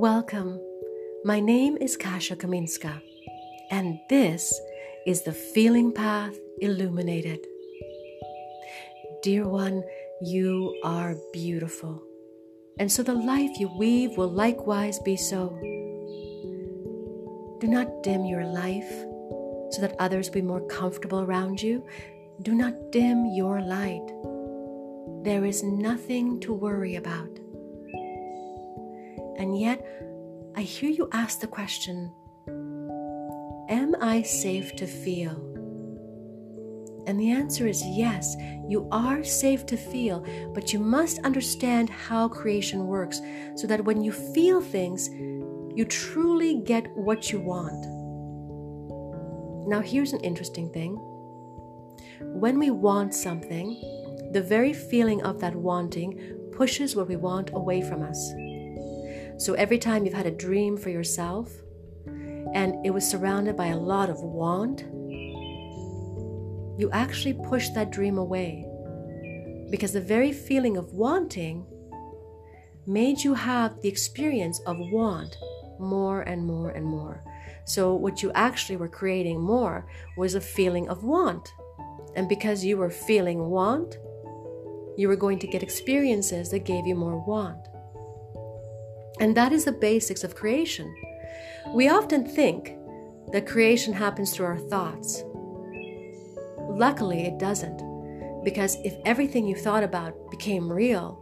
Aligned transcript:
Welcome. 0.00 0.58
My 1.24 1.40
name 1.40 1.76
is 1.76 1.94
Kasia 1.98 2.34
Kaminska, 2.34 3.02
and 3.70 3.98
this 4.08 4.58
is 5.06 5.24
the 5.24 5.34
Feeling 5.34 5.92
Path 5.92 6.38
Illuminated. 6.62 7.46
Dear 9.22 9.46
one, 9.46 9.84
you 10.22 10.74
are 10.84 11.16
beautiful, 11.34 12.02
and 12.78 12.90
so 12.90 13.02
the 13.02 13.12
life 13.12 13.60
you 13.60 13.68
weave 13.76 14.16
will 14.16 14.32
likewise 14.32 14.98
be 15.00 15.18
so. 15.18 15.50
Do 17.60 17.68
not 17.68 18.02
dim 18.02 18.24
your 18.24 18.46
life 18.46 18.90
so 19.70 19.82
that 19.82 19.96
others 19.98 20.30
be 20.30 20.40
more 20.40 20.66
comfortable 20.66 21.20
around 21.20 21.60
you. 21.60 21.84
Do 22.40 22.54
not 22.54 22.90
dim 22.90 23.26
your 23.34 23.60
light. 23.60 24.06
There 25.24 25.44
is 25.44 25.62
nothing 25.62 26.40
to 26.40 26.54
worry 26.54 26.96
about. 26.96 27.39
And 29.40 29.58
yet, 29.58 29.82
I 30.54 30.60
hear 30.60 30.90
you 30.90 31.08
ask 31.12 31.40
the 31.40 31.46
question 31.46 32.12
Am 33.70 33.96
I 33.98 34.20
safe 34.20 34.76
to 34.76 34.86
feel? 34.86 35.32
And 37.06 37.18
the 37.18 37.30
answer 37.30 37.66
is 37.66 37.82
yes, 37.86 38.36
you 38.68 38.86
are 38.92 39.24
safe 39.24 39.64
to 39.66 39.78
feel, 39.78 40.26
but 40.52 40.74
you 40.74 40.78
must 40.78 41.20
understand 41.20 41.88
how 41.88 42.28
creation 42.28 42.86
works 42.86 43.22
so 43.56 43.66
that 43.66 43.82
when 43.82 44.02
you 44.02 44.12
feel 44.12 44.60
things, 44.60 45.08
you 45.08 45.86
truly 45.86 46.60
get 46.60 46.94
what 46.94 47.32
you 47.32 47.40
want. 47.40 47.86
Now, 49.66 49.80
here's 49.80 50.12
an 50.12 50.20
interesting 50.20 50.70
thing. 50.70 50.96
When 52.20 52.58
we 52.58 52.68
want 52.70 53.14
something, 53.14 53.80
the 54.32 54.42
very 54.42 54.74
feeling 54.74 55.22
of 55.22 55.40
that 55.40 55.56
wanting 55.56 56.20
pushes 56.52 56.94
what 56.94 57.08
we 57.08 57.16
want 57.16 57.50
away 57.54 57.80
from 57.80 58.02
us. 58.02 58.32
So 59.40 59.54
every 59.54 59.78
time 59.78 60.04
you've 60.04 60.12
had 60.12 60.26
a 60.26 60.30
dream 60.30 60.76
for 60.76 60.90
yourself 60.90 61.50
and 62.52 62.84
it 62.84 62.90
was 62.90 63.08
surrounded 63.08 63.56
by 63.56 63.68
a 63.68 63.76
lot 63.78 64.10
of 64.10 64.20
want, 64.20 64.82
you 66.78 66.90
actually 66.92 67.32
push 67.32 67.70
that 67.70 67.90
dream 67.90 68.18
away 68.18 68.66
because 69.70 69.94
the 69.94 70.00
very 70.02 70.30
feeling 70.30 70.76
of 70.76 70.92
wanting 70.92 71.64
made 72.86 73.24
you 73.24 73.32
have 73.32 73.80
the 73.80 73.88
experience 73.88 74.60
of 74.66 74.76
want 74.78 75.38
more 75.78 76.20
and 76.20 76.44
more 76.44 76.68
and 76.72 76.84
more. 76.84 77.24
So, 77.64 77.94
what 77.94 78.22
you 78.22 78.30
actually 78.34 78.76
were 78.76 78.88
creating 78.88 79.40
more 79.40 79.86
was 80.18 80.34
a 80.34 80.40
feeling 80.42 80.90
of 80.90 81.02
want. 81.02 81.50
And 82.14 82.28
because 82.28 82.62
you 82.62 82.76
were 82.76 82.90
feeling 82.90 83.48
want, 83.48 83.96
you 84.98 85.08
were 85.08 85.16
going 85.16 85.38
to 85.38 85.46
get 85.46 85.62
experiences 85.62 86.50
that 86.50 86.66
gave 86.66 86.86
you 86.86 86.94
more 86.94 87.24
want. 87.24 87.69
And 89.20 89.36
that 89.36 89.52
is 89.52 89.66
the 89.66 89.72
basics 89.72 90.24
of 90.24 90.34
creation. 90.34 90.92
We 91.74 91.90
often 91.90 92.24
think 92.24 92.74
that 93.32 93.46
creation 93.46 93.92
happens 93.92 94.32
through 94.32 94.46
our 94.46 94.58
thoughts. 94.58 95.22
Luckily, 96.58 97.26
it 97.26 97.38
doesn't, 97.38 98.42
because 98.42 98.78
if 98.82 98.96
everything 99.04 99.46
you 99.46 99.54
thought 99.54 99.84
about 99.84 100.30
became 100.30 100.72
real, 100.72 101.18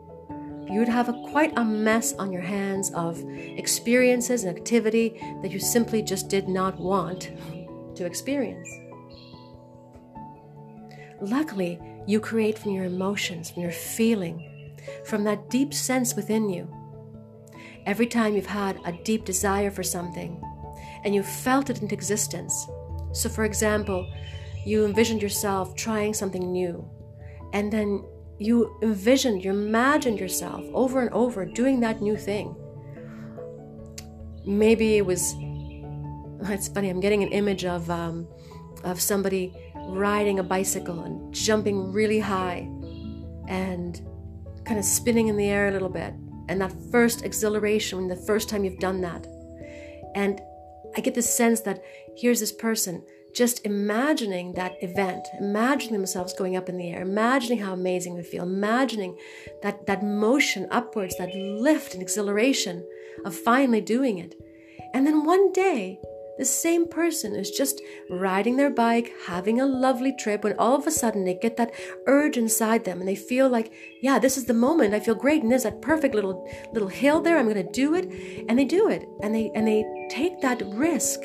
you 0.70 0.78
would 0.78 0.88
have 0.88 1.08
a, 1.08 1.12
quite 1.30 1.58
a 1.58 1.64
mess 1.64 2.12
on 2.14 2.32
your 2.32 2.42
hands 2.42 2.92
of 2.92 3.20
experiences 3.28 4.44
and 4.44 4.56
activity 4.56 5.18
that 5.42 5.50
you 5.50 5.58
simply 5.58 6.00
just 6.00 6.28
did 6.28 6.46
not 6.46 6.78
want 6.78 7.32
to 7.96 8.04
experience. 8.06 8.68
Luckily, 11.20 11.80
you 12.06 12.20
create 12.20 12.56
from 12.56 12.70
your 12.70 12.84
emotions, 12.84 13.50
from 13.50 13.62
your 13.62 13.72
feeling, 13.72 14.76
from 15.04 15.24
that 15.24 15.50
deep 15.50 15.74
sense 15.74 16.14
within 16.14 16.48
you 16.48 16.72
Every 17.86 18.06
time 18.06 18.34
you've 18.34 18.46
had 18.46 18.80
a 18.84 18.92
deep 18.92 19.24
desire 19.24 19.70
for 19.70 19.82
something 19.82 20.40
and 21.04 21.14
you 21.14 21.22
felt 21.22 21.70
it 21.70 21.82
into 21.82 21.94
existence. 21.94 22.66
So, 23.12 23.28
for 23.28 23.44
example, 23.44 24.10
you 24.64 24.84
envisioned 24.84 25.22
yourself 25.22 25.74
trying 25.74 26.12
something 26.14 26.52
new, 26.52 26.88
and 27.52 27.72
then 27.72 28.04
you 28.38 28.76
envisioned, 28.82 29.44
you 29.44 29.50
imagined 29.50 30.20
yourself 30.20 30.64
over 30.74 31.00
and 31.00 31.10
over 31.10 31.44
doing 31.44 31.80
that 31.80 32.00
new 32.00 32.16
thing. 32.16 32.54
Maybe 34.44 34.96
it 34.96 35.06
was, 35.06 35.34
it's 36.52 36.68
funny, 36.68 36.90
I'm 36.90 37.00
getting 37.00 37.22
an 37.22 37.30
image 37.30 37.64
of, 37.64 37.90
um, 37.90 38.28
of 38.84 39.00
somebody 39.00 39.54
riding 39.74 40.38
a 40.38 40.42
bicycle 40.42 41.00
and 41.00 41.32
jumping 41.32 41.92
really 41.92 42.18
high 42.20 42.68
and 43.48 44.00
kind 44.64 44.78
of 44.78 44.84
spinning 44.84 45.28
in 45.28 45.36
the 45.36 45.46
air 45.46 45.68
a 45.68 45.72
little 45.72 45.88
bit 45.88 46.12
and 46.48 46.60
that 46.60 46.72
first 46.90 47.24
exhilaration 47.24 47.98
when 47.98 48.08
the 48.08 48.16
first 48.16 48.48
time 48.48 48.64
you've 48.64 48.78
done 48.78 49.00
that. 49.02 49.26
And 50.14 50.40
I 50.96 51.00
get 51.00 51.14
this 51.14 51.32
sense 51.32 51.60
that 51.60 51.82
here's 52.16 52.40
this 52.40 52.52
person 52.52 53.04
just 53.34 53.64
imagining 53.66 54.54
that 54.54 54.74
event, 54.82 55.28
imagining 55.38 55.92
themselves 55.92 56.32
going 56.32 56.56
up 56.56 56.68
in 56.68 56.78
the 56.78 56.90
air, 56.90 57.02
imagining 57.02 57.58
how 57.58 57.72
amazing 57.72 58.16
they 58.16 58.22
feel, 58.22 58.42
imagining 58.42 59.16
that, 59.62 59.86
that 59.86 60.02
motion 60.02 60.66
upwards, 60.70 61.16
that 61.18 61.34
lift 61.34 61.92
and 61.92 62.02
exhilaration 62.02 62.84
of 63.24 63.34
finally 63.34 63.80
doing 63.80 64.18
it. 64.18 64.34
And 64.94 65.06
then 65.06 65.24
one 65.24 65.52
day, 65.52 66.00
the 66.38 66.44
same 66.44 66.86
person 66.86 67.34
is 67.34 67.50
just 67.50 67.82
riding 68.08 68.56
their 68.56 68.70
bike, 68.70 69.12
having 69.26 69.60
a 69.60 69.66
lovely 69.66 70.14
trip, 70.16 70.44
when 70.44 70.58
all 70.58 70.76
of 70.76 70.86
a 70.86 70.90
sudden 70.90 71.24
they 71.24 71.34
get 71.34 71.56
that 71.56 71.72
urge 72.06 72.36
inside 72.36 72.84
them 72.84 73.00
and 73.00 73.08
they 73.08 73.16
feel 73.16 73.48
like, 73.48 73.72
yeah, 74.00 74.18
this 74.18 74.36
is 74.36 74.44
the 74.44 74.54
moment. 74.54 74.94
I 74.94 75.00
feel 75.00 75.14
great, 75.14 75.42
and 75.42 75.50
there's 75.50 75.64
that 75.64 75.82
perfect 75.82 76.14
little 76.14 76.48
little 76.72 76.88
hill 76.88 77.20
there. 77.20 77.38
I'm 77.38 77.48
gonna 77.48 77.70
do 77.70 77.94
it, 77.94 78.06
and 78.48 78.58
they 78.58 78.64
do 78.64 78.88
it, 78.88 79.06
and 79.22 79.34
they 79.34 79.50
and 79.54 79.66
they 79.66 79.84
take 80.10 80.40
that 80.40 80.62
risk, 80.66 81.20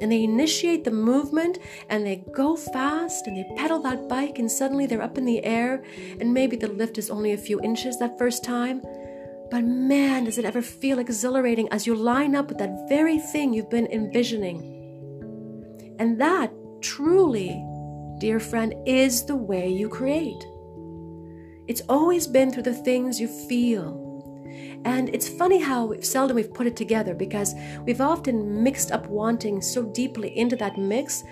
and 0.00 0.12
they 0.12 0.24
initiate 0.24 0.84
the 0.84 0.90
movement, 0.90 1.58
and 1.88 2.04
they 2.04 2.24
go 2.32 2.56
fast, 2.56 3.26
and 3.26 3.36
they 3.36 3.46
pedal 3.56 3.80
that 3.80 4.08
bike, 4.08 4.38
and 4.38 4.50
suddenly 4.50 4.86
they're 4.86 5.02
up 5.02 5.16
in 5.16 5.24
the 5.24 5.44
air, 5.44 5.82
and 6.20 6.34
maybe 6.34 6.56
the 6.56 6.68
lift 6.68 6.98
is 6.98 7.10
only 7.10 7.32
a 7.32 7.38
few 7.38 7.60
inches 7.62 7.98
that 7.98 8.18
first 8.18 8.44
time 8.44 8.82
but 9.52 9.64
man, 9.64 10.24
does 10.24 10.38
it 10.38 10.46
ever 10.46 10.62
feel 10.62 10.98
exhilarating 10.98 11.68
as 11.70 11.86
you 11.86 11.94
line 11.94 12.34
up 12.34 12.48
with 12.48 12.56
that 12.56 12.88
very 12.88 13.18
thing 13.18 13.52
you've 13.52 13.68
been 13.68 13.86
envisioning. 13.88 14.62
And 15.98 16.18
that 16.18 16.50
truly, 16.80 17.62
dear 18.18 18.40
friend, 18.40 18.74
is 18.86 19.26
the 19.26 19.36
way 19.36 19.68
you 19.68 19.90
create. 19.90 20.42
It's 21.68 21.82
always 21.86 22.26
been 22.26 22.50
through 22.50 22.62
the 22.62 22.72
things 22.72 23.20
you 23.20 23.28
feel. 23.28 24.00
And 24.86 25.10
it's 25.10 25.28
funny 25.28 25.60
how 25.60 26.00
seldom 26.00 26.36
we've 26.36 26.54
put 26.54 26.66
it 26.66 26.74
together 26.74 27.14
because 27.14 27.54
we've 27.84 28.00
often 28.00 28.62
mixed 28.62 28.90
up 28.90 29.06
wanting 29.08 29.60
so 29.60 29.82
deeply 29.82 30.34
into 30.34 30.56
that 30.56 30.78
mix 30.78 31.24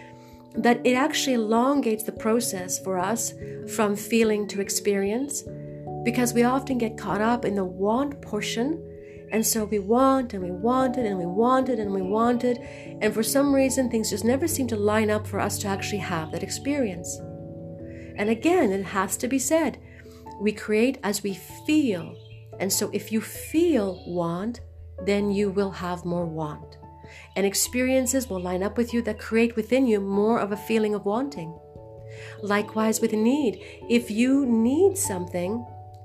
that 0.57 0.85
it 0.85 0.93
actually 0.93 1.35
elongates 1.35 2.03
the 2.03 2.13
process 2.13 2.79
for 2.79 2.99
us 2.99 3.33
from 3.75 3.97
feeling 3.97 4.47
to 4.49 4.61
experience 4.61 5.43
because 6.05 6.33
we 6.33 6.45
often 6.45 6.79
get 6.79 6.97
caught 6.97 7.21
up 7.21 7.45
in 7.45 7.55
the 7.55 7.65
want 7.65 8.21
portion. 8.23 8.87
And 9.33 9.47
so 9.47 9.65
we 9.65 9.79
want 9.79 10.35
and 10.35 10.43
we 10.43 10.51
wanted 10.51 11.07
and 11.07 11.19
we 11.19 11.27
wanted 11.27 11.79
and 11.79 11.93
we 11.93 12.03
wanted. 12.03 12.59
And 13.01 13.15
for 13.15 13.23
some 13.23 13.55
reason, 13.55 13.89
things 13.89 14.11
just 14.11 14.25
never 14.25 14.49
seem 14.49 14.67
to 14.69 14.77
line 14.77 15.11
up 15.11 15.27
for 15.27 15.39
us 15.39 15.59
to 15.59 15.69
actually 15.69 15.99
have 15.99 16.33
that 16.33 16.43
experience. 16.43 17.21
And 18.17 18.29
again, 18.29 18.73
it 18.73 18.85
has 18.85 19.17
to 19.19 19.29
be 19.29 19.39
said 19.39 19.79
we 20.41 20.53
create 20.53 20.99
as 21.05 21.23
we 21.23 21.35
feel. 21.67 22.17
And 22.59 22.73
so 22.73 22.91
if 22.93 23.13
you 23.13 23.21
feel 23.21 24.03
want, 24.07 24.61
then 25.05 25.31
you 25.31 25.51
will 25.51 25.71
have 25.71 26.05
more 26.05 26.27
want. 26.27 26.79
And 27.37 27.47
experiences 27.47 28.29
will 28.29 28.41
line 28.41 28.63
up 28.63 28.77
with 28.77 28.93
you 28.95 29.03
that 29.03 29.19
create 29.19 29.55
within 29.55 29.87
you 29.87 30.01
more 30.01 30.41
of 30.41 30.53
a 30.53 30.57
feeling 30.57 30.95
of 30.95 31.05
wanting. 31.05 31.57
Likewise 32.43 33.01
with 33.01 33.13
need. 33.13 33.61
If 33.89 34.11
you 34.11 34.47
need 34.47 34.97
something, 34.97 35.65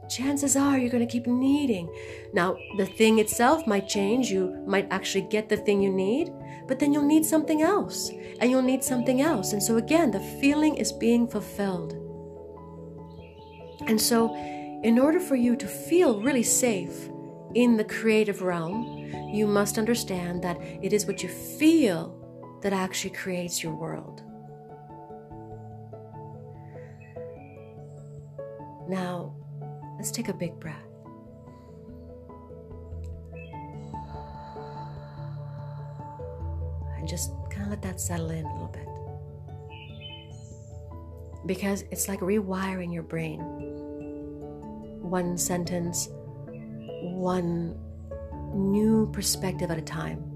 chances 0.10 0.56
are 0.56 0.78
you're 0.78 0.90
going 0.90 1.06
to 1.06 1.12
keep 1.12 1.28
needing. 1.28 1.90
Now, 2.34 2.58
the 2.78 2.86
thing 2.86 3.20
itself 3.20 3.66
might 3.68 3.88
change. 3.88 4.30
You 4.30 4.64
might 4.66 4.88
actually 4.92 5.24
get 5.24 5.50
the 5.50 5.58
thing 5.58 5.82
you 5.82 5.92
need, 5.92 6.32
but 6.68 6.80
then 6.80 6.94
you'll 6.94 7.06
need 7.06 7.26
something 7.26 7.62
else, 7.62 8.10
and 8.40 8.50
you'll 8.50 8.62
need 8.62 8.84
something 8.84 9.22
else. 9.22 9.54
And 9.54 9.62
so, 9.62 9.78
again, 9.78 10.12
the 10.12 10.20
feeling 10.42 10.76
is 10.76 10.92
being 10.92 11.28
fulfilled. 11.28 11.94
And 13.88 14.00
so, 14.00 14.36
in 14.84 15.00
order 15.00 15.20
for 15.20 15.36
you 15.36 15.56
to 15.56 15.68
feel 15.68 16.22
really 16.22 16.44
safe 16.44 17.10
in 17.54 17.78
the 17.78 17.84
creative 17.84 18.42
realm, 18.42 19.10
you 19.34 19.48
must 19.48 19.78
understand 19.78 20.44
that 20.44 20.58
it 20.62 20.94
is 20.94 21.06
what 21.06 21.24
you 21.24 21.30
feel 21.30 22.16
that 22.62 22.74
actually 22.74 23.12
creates 23.12 23.64
your 23.64 23.74
world. 23.74 24.24
Now, 28.88 29.36
Let's 29.98 30.12
take 30.12 30.28
a 30.28 30.34
big 30.34 30.60
breath. 30.60 30.76
And 36.98 37.08
just 37.08 37.32
kind 37.50 37.64
of 37.64 37.70
let 37.70 37.82
that 37.82 38.00
settle 38.00 38.30
in 38.30 38.46
a 38.46 38.54
little 38.54 38.68
bit. 38.68 38.88
Because 41.46 41.84
it's 41.92 42.08
like 42.08 42.20
rewiring 42.20 42.94
your 42.94 43.04
brain. 43.04 43.40
One 45.02 45.38
sentence, 45.38 46.10
one 47.02 47.78
new 48.54 49.10
perspective 49.12 49.70
at 49.70 49.78
a 49.78 49.82
time. 49.82 50.35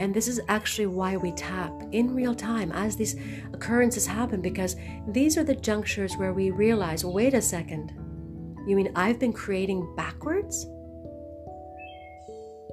And 0.00 0.14
this 0.14 0.28
is 0.28 0.40
actually 0.48 0.86
why 0.86 1.16
we 1.16 1.32
tap 1.32 1.72
in 1.92 2.14
real 2.14 2.34
time 2.34 2.70
as 2.72 2.96
these 2.96 3.16
occurrences 3.52 4.06
happen, 4.06 4.40
because 4.40 4.76
these 5.08 5.36
are 5.36 5.44
the 5.44 5.54
junctures 5.54 6.16
where 6.16 6.32
we 6.32 6.50
realize 6.50 7.04
wait 7.04 7.34
a 7.34 7.42
second, 7.42 7.92
you 8.66 8.76
mean 8.76 8.92
I've 8.94 9.18
been 9.18 9.32
creating 9.32 9.94
backwards? 9.96 10.66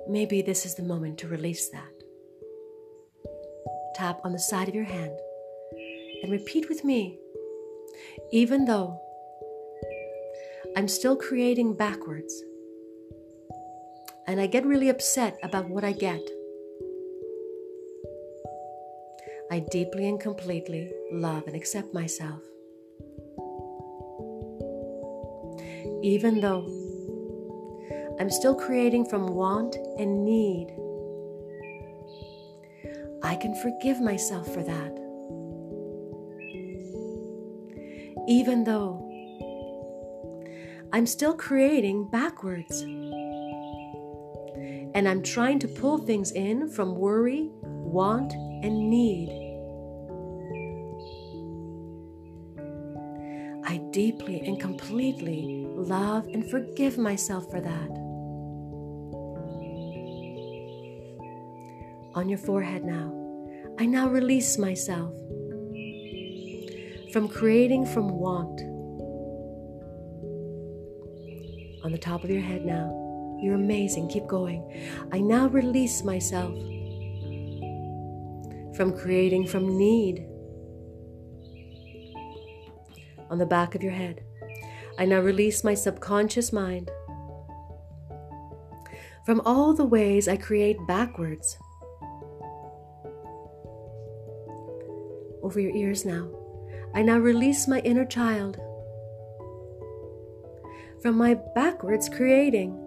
Maybe 0.08 0.42
this 0.42 0.66
is 0.66 0.76
the 0.76 0.84
moment 0.84 1.18
to 1.20 1.28
release 1.28 1.70
that. 1.70 1.92
Tap 3.96 4.20
on 4.24 4.34
the 4.34 4.40
side 4.40 4.68
of 4.68 4.76
your 4.76 4.84
hand 4.84 5.18
and 6.22 6.32
repeat 6.32 6.70
with 6.70 6.84
me 6.84 7.18
even 8.32 8.66
though 8.66 9.00
I'm 10.76 10.88
still 10.88 11.16
creating 11.16 11.76
backwards 11.76 12.44
and 14.28 14.42
I 14.42 14.48
get 14.48 14.66
really 14.66 14.90
upset 14.90 15.38
about 15.44 15.70
what 15.70 15.84
I 15.84 15.92
get. 15.92 16.22
I 19.56 19.60
deeply 19.72 20.10
and 20.10 20.20
completely 20.20 20.92
love 21.14 21.48
and 21.48 21.56
accept 21.56 21.94
myself. 21.94 22.42
Even 26.04 26.42
though 26.42 26.68
I'm 28.20 28.30
still 28.30 28.54
creating 28.54 29.06
from 29.06 29.28
want 29.28 29.78
and 29.98 30.26
need, 30.26 30.68
I 33.24 33.38
can 33.38 33.56
forgive 33.56 34.02
myself 34.02 34.54
for 34.54 34.62
that. 34.62 34.92
Even 38.28 38.66
though 38.66 39.10
I'm 40.92 41.06
still 41.06 41.34
creating 41.34 42.10
backwards. 42.10 42.82
And 44.96 45.08
I'm 45.08 45.24
trying 45.24 45.60
to 45.60 45.70
pull 45.70 46.00
things 46.00 46.34
in 46.34 46.68
from 46.68 46.96
worry, 46.96 47.52
want, 47.62 48.34
and 48.34 48.90
need. 48.90 49.45
I 53.68 53.78
deeply 53.92 54.42
and 54.42 54.60
completely 54.60 55.66
love 55.68 56.28
and 56.28 56.50
forgive 56.50 56.98
myself 56.98 57.50
for 57.50 57.60
that. 57.60 57.90
On 62.14 62.30
your 62.30 62.38
forehead 62.38 62.86
now, 62.86 63.12
I 63.80 63.88
now 63.88 64.08
release 64.08 64.58
myself 64.58 65.12
from 67.12 67.28
creating 67.28 67.86
from 67.88 68.10
want. 68.10 68.62
On 71.84 71.92
the 71.92 71.98
top 71.98 72.24
of 72.24 72.30
your 72.30 72.42
head 72.42 72.66
now, 72.66 73.38
you're 73.42 73.56
amazing. 73.56 74.10
Keep 74.10 74.28
going. 74.28 74.64
I 75.12 75.20
now 75.20 75.48
release 75.48 76.04
myself 76.04 76.54
from 78.76 78.96
creating 78.96 79.48
from 79.48 79.78
need. 79.78 80.28
On 83.30 83.38
the 83.38 83.46
back 83.46 83.76
of 83.76 83.84
your 83.84 83.92
head, 83.92 84.24
I 84.98 85.06
now 85.06 85.20
release 85.20 85.64
my 85.64 85.74
subconscious 85.74 86.54
mind 86.54 86.90
from 89.26 89.42
all 89.46 89.74
the 89.74 89.86
ways 89.86 90.28
I 90.28 90.38
create 90.38 90.78
backwards. 90.88 91.58
Over 95.42 95.60
your 95.60 95.76
ears 95.76 96.06
now, 96.06 96.30
I 96.94 97.02
now 97.02 97.18
release 97.18 97.68
my 97.68 97.80
inner 97.80 98.06
child 98.06 98.58
from 101.02 101.18
my 101.18 101.36
backwards 101.56 102.10
creating. 102.10 102.82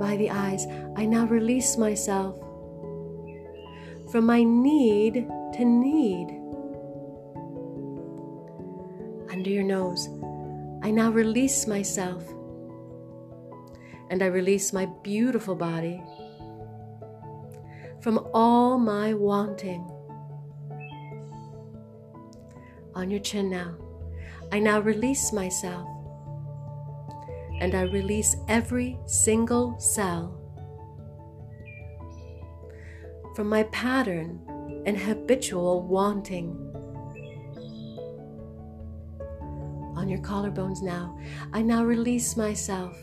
by 0.00 0.16
the 0.16 0.30
eyes, 0.30 0.66
I 0.96 1.04
now 1.04 1.26
release 1.26 1.76
myself 1.76 2.40
from 4.10 4.26
my 4.26 4.42
need 4.42 5.26
to 5.54 5.64
need. 5.64 6.28
Under 9.30 9.50
your 9.50 9.62
nose, 9.62 10.08
I 10.82 10.90
now 10.90 11.10
release 11.10 11.66
myself 11.66 12.24
and 14.10 14.22
I 14.22 14.26
release 14.26 14.72
my 14.72 14.86
beautiful 15.04 15.54
body 15.54 16.02
from 18.00 18.26
all 18.34 18.78
my 18.78 19.14
wanting. 19.14 19.88
On 22.94 23.10
your 23.10 23.20
chin 23.20 23.48
now, 23.48 23.76
I 24.50 24.58
now 24.58 24.80
release 24.80 25.32
myself 25.32 25.88
and 27.60 27.74
I 27.74 27.82
release 27.82 28.34
every 28.48 28.98
single 29.06 29.78
cell 29.78 30.39
from 33.40 33.48
my 33.48 33.62
pattern 33.72 34.38
and 34.84 34.98
habitual 34.98 35.88
wanting. 35.88 36.50
On 39.96 40.06
your 40.10 40.18
collarbones 40.18 40.82
now, 40.82 41.18
I 41.54 41.62
now 41.62 41.82
release 41.82 42.36
myself. 42.36 42.94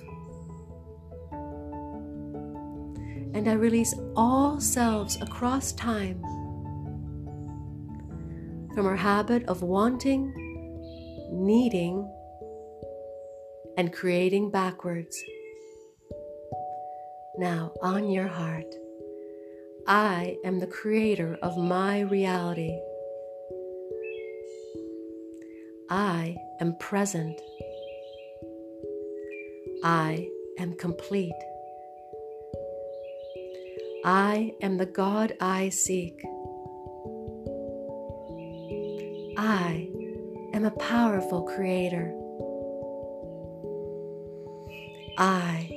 And 3.34 3.48
I 3.50 3.54
release 3.54 3.96
all 4.16 4.60
selves 4.60 5.20
across 5.24 5.72
time 5.72 6.22
from 8.76 8.86
our 8.86 8.96
habit 8.96 9.44
of 9.46 9.64
wanting, 9.64 10.32
needing, 11.32 12.08
and 13.76 13.92
creating 13.92 14.52
backwards. 14.52 15.20
Now, 17.40 17.74
on 17.82 18.12
your 18.12 18.28
heart, 18.28 18.72
I 19.90 20.36
am 20.44 20.60
the 20.60 20.68
creator 20.68 21.38
of 21.42 21.58
my 21.58 22.02
reality. 22.02 22.78
I 25.90 26.36
am 26.60 26.76
present. 26.78 27.40
I 29.86 30.28
am 30.60 30.74
complete. 30.74 31.32
I 34.04 34.52
am 34.62 34.76
the 34.76 34.86
God 34.86 35.38
I 35.40 35.70
seek. 35.70 36.22
I 39.38 39.88
am 40.54 40.66
a 40.66 40.76
powerful 40.78 41.44
creator. 41.44 42.14
I 45.18 45.70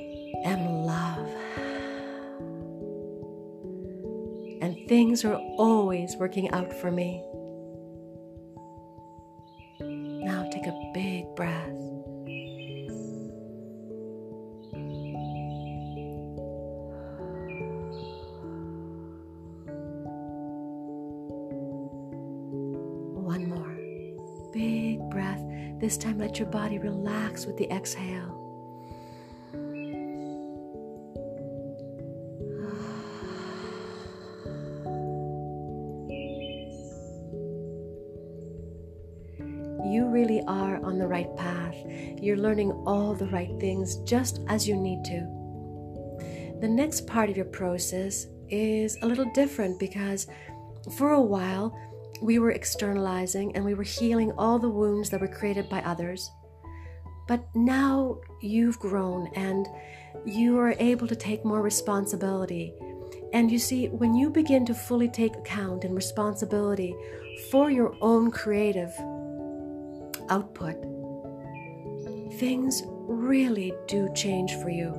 am 0.43 0.83
love. 0.83 1.40
Things 4.91 5.23
are 5.23 5.37
always 5.57 6.17
working 6.17 6.51
out 6.51 6.73
for 6.73 6.91
me. 6.91 7.23
Now 9.79 10.49
take 10.51 10.67
a 10.67 10.91
big 10.93 11.33
breath. 11.33 11.69
One 23.15 23.47
more. 23.47 23.77
Big 24.51 24.99
breath. 25.09 25.41
This 25.79 25.95
time, 25.97 26.17
let 26.17 26.37
your 26.37 26.49
body 26.49 26.79
relax 26.79 27.45
with 27.45 27.55
the 27.55 27.71
exhale. 27.71 28.41
The 41.01 41.07
right 41.07 41.35
path. 41.35 41.75
You're 42.21 42.37
learning 42.37 42.71
all 42.85 43.13
the 43.13 43.27
right 43.27 43.51
things 43.59 43.95
just 44.03 44.39
as 44.47 44.67
you 44.67 44.75
need 44.75 45.03
to. 45.05 45.41
The 46.61 46.69
next 46.69 47.07
part 47.07 47.29
of 47.29 47.35
your 47.35 47.47
process 47.47 48.27
is 48.49 48.95
a 49.01 49.07
little 49.07 49.31
different 49.33 49.79
because 49.79 50.27
for 50.97 51.13
a 51.13 51.21
while 51.21 51.75
we 52.21 52.37
were 52.37 52.51
externalizing 52.51 53.55
and 53.55 53.65
we 53.65 53.73
were 53.73 53.83
healing 53.83 54.31
all 54.33 54.59
the 54.59 54.69
wounds 54.69 55.09
that 55.09 55.21
were 55.21 55.27
created 55.27 55.67
by 55.69 55.81
others. 55.81 56.29
But 57.27 57.43
now 57.55 58.19
you've 58.41 58.77
grown 58.77 59.31
and 59.35 59.67
you 60.23 60.59
are 60.59 60.75
able 60.77 61.07
to 61.07 61.15
take 61.15 61.43
more 61.43 61.61
responsibility. 61.61 62.75
And 63.33 63.49
you 63.49 63.57
see, 63.57 63.87
when 63.87 64.13
you 64.13 64.29
begin 64.29 64.65
to 64.65 64.75
fully 64.75 65.09
take 65.09 65.35
account 65.35 65.83
and 65.83 65.95
responsibility 65.95 66.95
for 67.49 67.71
your 67.71 67.95
own 68.01 68.29
creative 68.29 68.91
output, 70.29 70.90
things 72.41 72.81
really 72.87 73.71
do 73.87 74.09
change 74.15 74.55
for 74.55 74.71
you. 74.71 74.91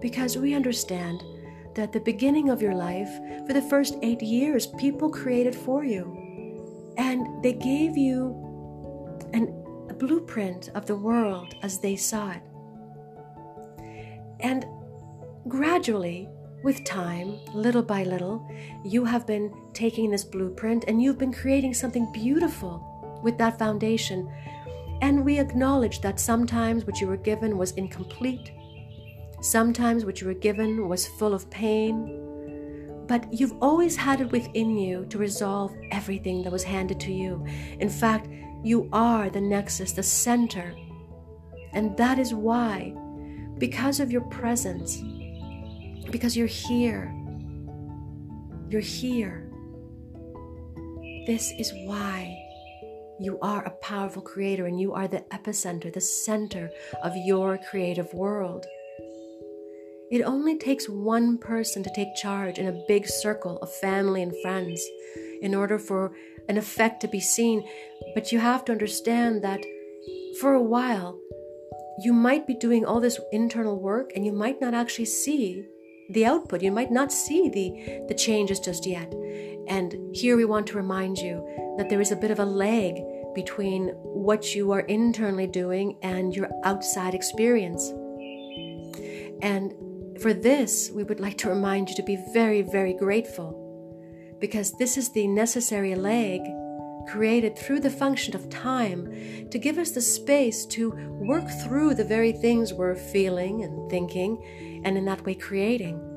Because 0.00 0.38
we 0.38 0.54
understand 0.54 1.22
that 1.74 1.92
the 1.92 2.00
beginning 2.00 2.48
of 2.48 2.62
your 2.62 2.74
life, 2.74 3.10
for 3.46 3.52
the 3.52 3.68
first 3.68 3.98
eight 4.00 4.22
years, 4.22 4.66
people 4.78 5.10
created 5.10 5.54
for 5.54 5.84
you. 5.84 6.04
And 6.96 7.44
they 7.44 7.52
gave 7.52 7.98
you 7.98 8.16
an, 9.34 9.44
a 9.90 9.92
blueprint 9.92 10.70
of 10.74 10.86
the 10.86 10.96
world 10.96 11.54
as 11.62 11.78
they 11.80 11.96
saw 11.96 12.30
it. 12.30 12.42
And 14.40 14.64
gradually, 15.46 16.30
with 16.62 16.82
time, 16.84 17.38
little 17.52 17.82
by 17.82 18.04
little, 18.04 18.48
you 18.86 19.04
have 19.04 19.26
been 19.26 19.52
taking 19.74 20.10
this 20.10 20.24
blueprint 20.24 20.84
and 20.88 21.02
you've 21.02 21.18
been 21.18 21.32
creating 21.32 21.74
something 21.74 22.10
beautiful 22.10 23.20
with 23.22 23.36
that 23.36 23.58
foundation. 23.58 24.32
And 25.04 25.22
we 25.22 25.38
acknowledge 25.38 26.00
that 26.00 26.18
sometimes 26.18 26.86
what 26.86 26.98
you 26.98 27.06
were 27.06 27.18
given 27.18 27.58
was 27.58 27.72
incomplete, 27.72 28.52
sometimes 29.42 30.06
what 30.06 30.22
you 30.22 30.26
were 30.26 30.32
given 30.48 30.88
was 30.88 31.06
full 31.06 31.34
of 31.34 31.50
pain. 31.50 33.04
But 33.06 33.30
you've 33.30 33.52
always 33.60 33.96
had 33.96 34.22
it 34.22 34.32
within 34.32 34.78
you 34.78 35.04
to 35.10 35.18
resolve 35.18 35.76
everything 35.90 36.42
that 36.42 36.50
was 36.50 36.64
handed 36.64 37.00
to 37.00 37.12
you. 37.12 37.44
In 37.80 37.90
fact, 37.90 38.30
you 38.62 38.88
are 38.94 39.28
the 39.28 39.42
nexus, 39.42 39.92
the 39.92 40.02
center. 40.02 40.74
And 41.74 41.94
that 41.98 42.18
is 42.18 42.32
why, 42.32 42.94
because 43.58 44.00
of 44.00 44.10
your 44.10 44.22
presence, 44.22 45.02
because 46.10 46.34
you're 46.34 46.46
here. 46.46 47.14
You're 48.70 48.80
here. 48.80 49.50
This 51.26 51.52
is 51.58 51.74
why 51.84 52.43
you 53.20 53.38
are 53.40 53.64
a 53.64 53.70
powerful 53.70 54.22
creator 54.22 54.66
and 54.66 54.80
you 54.80 54.92
are 54.92 55.08
the 55.08 55.24
epicenter, 55.30 55.92
the 55.92 56.00
center 56.00 56.70
of 57.02 57.16
your 57.16 57.58
creative 57.70 58.12
world. 58.12 58.66
It 60.10 60.22
only 60.22 60.58
takes 60.58 60.88
one 60.88 61.38
person 61.38 61.82
to 61.82 61.92
take 61.94 62.14
charge 62.14 62.58
in 62.58 62.66
a 62.66 62.84
big 62.86 63.06
circle 63.06 63.58
of 63.58 63.72
family 63.74 64.22
and 64.22 64.32
friends 64.42 64.84
in 65.40 65.54
order 65.54 65.78
for 65.78 66.12
an 66.48 66.58
effect 66.58 67.00
to 67.00 67.08
be 67.08 67.20
seen. 67.20 67.66
But 68.14 68.30
you 68.30 68.38
have 68.38 68.64
to 68.66 68.72
understand 68.72 69.42
that 69.42 69.64
for 70.40 70.54
a 70.54 70.62
while, 70.62 71.18
you 72.00 72.12
might 72.12 72.46
be 72.46 72.54
doing 72.54 72.84
all 72.84 73.00
this 73.00 73.20
internal 73.32 73.80
work 73.80 74.12
and 74.14 74.26
you 74.26 74.32
might 74.32 74.60
not 74.60 74.74
actually 74.74 75.06
see 75.06 75.66
the 76.10 76.26
output. 76.26 76.62
You 76.62 76.72
might 76.72 76.90
not 76.90 77.12
see 77.12 77.48
the, 77.48 78.04
the 78.08 78.14
changes 78.14 78.60
just 78.60 78.86
yet. 78.86 79.12
And 79.68 80.14
here 80.14 80.36
we 80.36 80.44
want 80.44 80.66
to 80.68 80.76
remind 80.76 81.18
you 81.18 81.46
that 81.76 81.88
there 81.88 82.00
is 82.00 82.12
a 82.12 82.16
bit 82.16 82.30
of 82.30 82.38
a 82.38 82.44
lag 82.44 82.94
between 83.34 83.88
what 84.02 84.54
you 84.54 84.72
are 84.72 84.80
internally 84.80 85.46
doing 85.46 85.98
and 86.02 86.34
your 86.34 86.48
outside 86.64 87.14
experience. 87.14 87.88
And 89.42 89.74
for 90.20 90.32
this, 90.32 90.90
we 90.92 91.02
would 91.02 91.20
like 91.20 91.36
to 91.38 91.48
remind 91.48 91.90
you 91.90 91.96
to 91.96 92.02
be 92.02 92.18
very, 92.32 92.62
very 92.62 92.94
grateful 92.94 93.60
because 94.40 94.72
this 94.78 94.96
is 94.96 95.12
the 95.12 95.26
necessary 95.26 95.94
lag 95.94 96.40
created 97.08 97.58
through 97.58 97.80
the 97.80 97.90
function 97.90 98.34
of 98.34 98.48
time 98.48 99.48
to 99.50 99.58
give 99.58 99.78
us 99.78 99.90
the 99.90 100.00
space 100.00 100.64
to 100.66 100.90
work 101.26 101.48
through 101.62 101.94
the 101.94 102.04
very 102.04 102.32
things 102.32 102.72
we're 102.72 102.94
feeling 102.94 103.62
and 103.62 103.90
thinking 103.90 104.82
and 104.84 104.96
in 104.96 105.04
that 105.04 105.24
way 105.24 105.34
creating. 105.34 106.13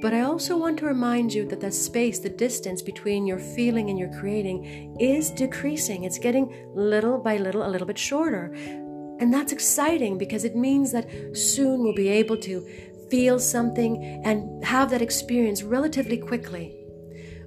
But 0.00 0.14
I 0.14 0.22
also 0.22 0.56
want 0.56 0.78
to 0.78 0.86
remind 0.86 1.34
you 1.34 1.46
that 1.48 1.60
the 1.60 1.70
space, 1.70 2.18
the 2.18 2.30
distance 2.30 2.80
between 2.80 3.26
your 3.26 3.38
feeling 3.38 3.90
and 3.90 3.98
your 3.98 4.08
creating 4.18 4.96
is 4.98 5.30
decreasing. 5.30 6.04
It's 6.04 6.18
getting 6.18 6.54
little 6.74 7.18
by 7.18 7.36
little 7.36 7.66
a 7.66 7.68
little 7.68 7.86
bit 7.86 7.98
shorter. 7.98 8.54
And 9.20 9.32
that's 9.32 9.52
exciting 9.52 10.16
because 10.16 10.44
it 10.44 10.56
means 10.56 10.90
that 10.92 11.36
soon 11.36 11.82
we'll 11.82 11.94
be 11.94 12.08
able 12.08 12.38
to 12.38 12.66
feel 13.10 13.38
something 13.38 14.22
and 14.24 14.64
have 14.64 14.88
that 14.90 15.02
experience 15.02 15.62
relatively 15.62 16.16
quickly. 16.16 16.74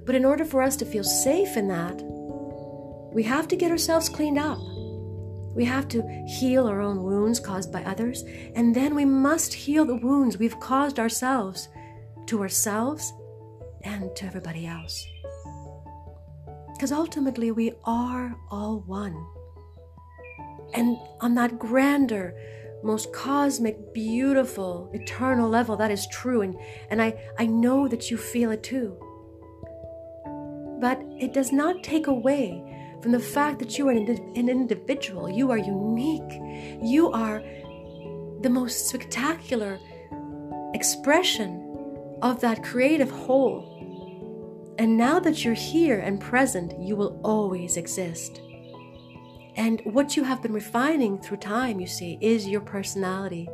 But 0.04 0.14
in 0.14 0.24
order 0.24 0.44
for 0.44 0.62
us 0.62 0.76
to 0.76 0.84
feel 0.84 1.02
safe 1.02 1.56
in 1.56 1.66
that, 1.68 2.00
we 3.12 3.24
have 3.24 3.48
to 3.48 3.56
get 3.56 3.72
ourselves 3.72 4.08
cleaned 4.08 4.38
up. 4.38 4.58
We 5.56 5.64
have 5.64 5.88
to 5.88 6.02
heal 6.26 6.68
our 6.68 6.80
own 6.80 7.02
wounds 7.02 7.40
caused 7.40 7.72
by 7.72 7.82
others, 7.84 8.22
and 8.54 8.74
then 8.74 8.94
we 8.94 9.04
must 9.04 9.54
heal 9.54 9.84
the 9.84 9.94
wounds 9.94 10.36
we've 10.36 10.58
caused 10.60 11.00
ourselves 11.00 11.68
to 12.26 12.40
ourselves 12.40 13.12
and 13.82 14.14
to 14.16 14.26
everybody 14.26 14.66
else. 14.66 15.06
Because 16.74 16.92
ultimately, 16.92 17.50
we 17.50 17.72
are 17.84 18.34
all 18.50 18.82
one. 18.86 19.26
And 20.74 20.96
on 21.20 21.34
that 21.36 21.58
grander, 21.58 22.34
most 22.82 23.12
cosmic, 23.12 23.94
beautiful, 23.94 24.90
eternal 24.92 25.48
level, 25.48 25.76
that 25.76 25.90
is 25.90 26.06
true. 26.08 26.42
And, 26.42 26.56
and 26.90 27.00
I, 27.00 27.14
I 27.38 27.46
know 27.46 27.88
that 27.88 28.10
you 28.10 28.16
feel 28.16 28.50
it 28.50 28.62
too. 28.62 28.96
But 30.80 31.00
it 31.18 31.32
does 31.32 31.52
not 31.52 31.82
take 31.82 32.08
away 32.08 32.62
from 33.00 33.12
the 33.12 33.20
fact 33.20 33.58
that 33.60 33.78
you 33.78 33.88
are 33.88 33.92
an, 33.92 34.08
an 34.34 34.48
individual. 34.48 35.30
You 35.30 35.50
are 35.50 35.58
unique. 35.58 36.40
You 36.82 37.10
are 37.12 37.42
the 38.40 38.50
most 38.50 38.88
spectacular 38.88 39.78
expression 40.74 41.63
of 42.24 42.40
that 42.40 42.64
creative 42.64 43.10
whole. 43.10 44.74
And 44.78 44.96
now 44.96 45.20
that 45.20 45.44
you're 45.44 45.54
here 45.54 46.00
and 46.00 46.18
present, 46.20 46.72
you 46.80 46.96
will 46.96 47.20
always 47.22 47.76
exist. 47.76 48.40
And 49.56 49.80
what 49.84 50.16
you 50.16 50.24
have 50.24 50.42
been 50.42 50.54
refining 50.54 51.18
through 51.18 51.36
time, 51.36 51.78
you 51.78 51.86
see, 51.86 52.18
is 52.22 52.48
your 52.48 52.62
personality, 52.62 53.48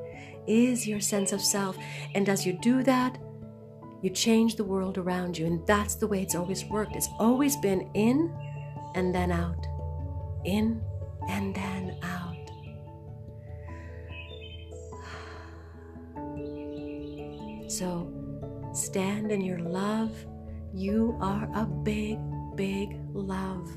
is 0.46 0.86
your 0.86 1.00
sense 1.00 1.32
of 1.32 1.42
self. 1.42 1.76
And 2.14 2.28
as 2.28 2.46
you 2.46 2.54
do 2.54 2.82
that, 2.84 3.18
you 4.02 4.08
change 4.08 4.54
the 4.54 4.64
world 4.64 4.96
around 4.96 5.36
you. 5.36 5.46
And 5.46 5.66
that's 5.66 5.96
the 5.96 6.06
way 6.06 6.22
it's 6.22 6.36
always 6.36 6.64
worked. 6.64 6.94
It's 6.94 7.08
always 7.18 7.56
been 7.56 7.90
in 7.94 8.32
and 8.94 9.12
then 9.12 9.32
out, 9.32 9.66
in 10.44 10.80
and 11.28 11.54
then 11.54 11.96
out. 12.02 12.36
So 17.70 18.19
stand 18.72 19.32
in 19.32 19.40
your 19.40 19.58
love. 19.58 20.12
You 20.72 21.16
are 21.20 21.48
a 21.54 21.66
big, 21.66 22.18
big 22.56 22.96
love. 23.12 23.68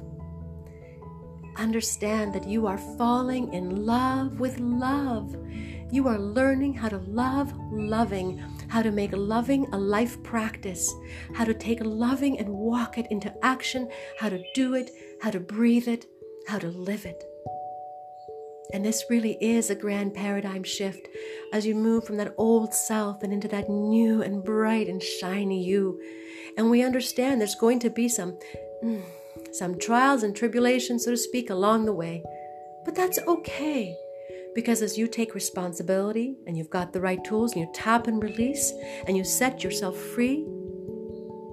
Understand 1.57 2.33
that 2.33 2.47
you 2.47 2.65
are 2.67 2.77
falling 2.97 3.53
in 3.53 3.85
love 3.85 4.39
with 4.39 4.59
love. 4.59 5.35
You 5.91 6.07
are 6.07 6.17
learning 6.17 6.73
how 6.73 6.89
to 6.89 6.97
love 6.97 7.53
loving, 7.71 8.39
how 8.67 8.81
to 8.81 8.91
make 8.91 9.11
loving 9.13 9.67
a 9.71 9.77
life 9.77 10.21
practice, 10.23 10.91
how 11.35 11.45
to 11.45 11.53
take 11.53 11.79
loving 11.83 12.39
and 12.39 12.49
walk 12.49 12.97
it 12.97 13.05
into 13.11 13.33
action, 13.45 13.89
how 14.19 14.29
to 14.29 14.43
do 14.55 14.73
it, 14.73 14.89
how 15.21 15.29
to 15.29 15.39
breathe 15.39 15.87
it, 15.87 16.07
how 16.47 16.57
to 16.57 16.69
live 16.69 17.05
it. 17.05 17.23
And 18.71 18.83
this 18.83 19.03
really 19.09 19.37
is 19.41 19.69
a 19.69 19.75
grand 19.75 20.13
paradigm 20.13 20.63
shift 20.63 21.07
as 21.51 21.65
you 21.65 21.75
move 21.75 22.05
from 22.05 22.17
that 22.17 22.33
old 22.37 22.73
self 22.73 23.21
and 23.21 23.33
into 23.33 23.47
that 23.49 23.69
new 23.69 24.21
and 24.21 24.43
bright 24.43 24.87
and 24.87 25.01
shiny 25.01 25.63
you. 25.63 25.99
And 26.57 26.69
we 26.69 26.81
understand 26.81 27.41
there's 27.41 27.55
going 27.55 27.79
to 27.79 27.89
be 27.89 28.07
some. 28.07 28.37
Mm, 28.83 29.03
some 29.53 29.77
trials 29.77 30.23
and 30.23 30.35
tribulations, 30.35 31.05
so 31.05 31.11
to 31.11 31.17
speak, 31.17 31.49
along 31.49 31.85
the 31.85 31.93
way. 31.93 32.23
But 32.85 32.95
that's 32.95 33.19
okay. 33.27 33.95
Because 34.55 34.81
as 34.81 34.97
you 34.97 35.07
take 35.07 35.35
responsibility 35.35 36.35
and 36.45 36.57
you've 36.57 36.69
got 36.69 36.93
the 36.93 37.01
right 37.01 37.23
tools 37.23 37.53
and 37.53 37.61
you 37.61 37.71
tap 37.73 38.07
and 38.07 38.21
release 38.21 38.73
and 39.07 39.17
you 39.17 39.23
set 39.23 39.63
yourself 39.63 39.97
free, 39.97 40.45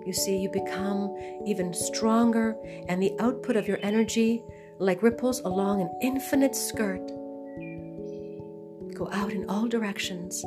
you 0.06 0.12
see, 0.12 0.38
you 0.38 0.50
become 0.50 1.14
even 1.46 1.72
stronger, 1.72 2.56
and 2.88 3.02
the 3.02 3.12
output 3.20 3.54
of 3.54 3.68
your 3.68 3.78
energy, 3.82 4.42
like 4.80 5.02
ripples 5.02 5.40
along 5.40 5.82
an 5.82 5.90
infinite 6.00 6.56
skirt, 6.56 7.06
go 8.94 9.10
out 9.12 9.30
in 9.30 9.44
all 9.48 9.68
directions, 9.68 10.42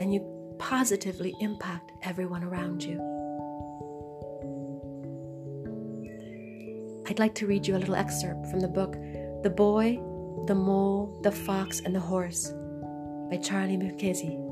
and 0.00 0.14
you 0.14 0.26
positively 0.58 1.34
impact 1.40 1.92
everyone 2.02 2.42
around 2.42 2.82
you. 2.82 2.98
I'd 7.08 7.18
like 7.18 7.34
to 7.36 7.46
read 7.46 7.66
you 7.66 7.76
a 7.76 7.78
little 7.78 7.94
excerpt 7.94 8.46
from 8.46 8.60
the 8.60 8.68
book 8.68 8.92
The 9.42 9.52
Boy, 9.54 10.00
the 10.46 10.54
Mole, 10.54 11.20
the 11.22 11.32
Fox, 11.32 11.80
and 11.80 11.94
the 11.94 12.00
Horse 12.00 12.54
by 13.30 13.36
Charlie 13.36 13.76
Mackesy. 13.76 14.49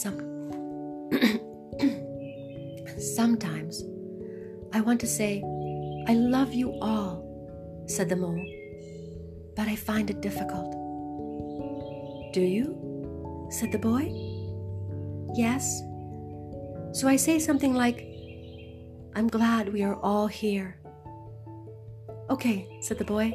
Some 0.00 0.16
Sometimes 2.98 3.84
I 4.72 4.80
want 4.80 4.98
to 5.00 5.06
say, 5.06 5.42
I 6.08 6.14
love 6.14 6.54
you 6.54 6.72
all, 6.80 7.84
said 7.86 8.08
the 8.08 8.16
mole, 8.16 8.42
but 9.54 9.68
I 9.68 9.76
find 9.76 10.08
it 10.08 10.22
difficult. 10.22 10.72
Do 12.32 12.40
you? 12.40 13.46
said 13.50 13.72
the 13.72 13.78
boy. 13.78 14.08
Yes? 15.34 15.82
So 16.92 17.06
I 17.06 17.16
say 17.16 17.38
something 17.38 17.74
like, 17.74 18.08
I'm 19.14 19.28
glad 19.28 19.70
we 19.70 19.82
are 19.82 19.96
all 19.96 20.28
here. 20.28 20.80
Okay, 22.30 22.66
said 22.80 22.96
the 22.96 23.04
boy. 23.04 23.34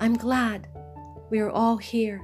I'm 0.00 0.16
glad 0.16 0.66
we 1.30 1.38
are 1.38 1.50
all 1.50 1.76
here. 1.76 2.20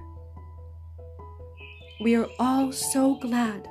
We 2.00 2.16
are 2.16 2.28
all 2.40 2.72
so 2.72 3.14
glad 3.14 3.68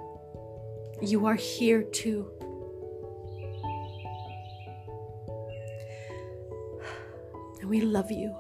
You 1.02 1.26
are 1.26 1.36
here 1.36 1.84
too. 1.84 2.32
And 7.60 7.70
we 7.70 7.82
love 7.82 8.12
you. 8.12 8.34